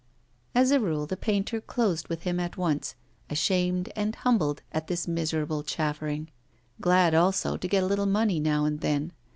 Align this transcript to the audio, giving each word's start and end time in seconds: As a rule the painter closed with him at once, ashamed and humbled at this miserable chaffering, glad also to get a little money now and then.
As 0.55 0.71
a 0.71 0.79
rule 0.79 1.05
the 1.05 1.15
painter 1.15 1.61
closed 1.61 2.07
with 2.07 2.23
him 2.23 2.39
at 2.39 2.57
once, 2.57 2.95
ashamed 3.29 3.93
and 3.95 4.15
humbled 4.15 4.63
at 4.71 4.87
this 4.87 5.07
miserable 5.07 5.61
chaffering, 5.61 6.31
glad 6.79 7.13
also 7.13 7.55
to 7.55 7.67
get 7.67 7.83
a 7.83 7.85
little 7.85 8.07
money 8.07 8.39
now 8.39 8.65
and 8.65 8.79
then. 8.79 9.11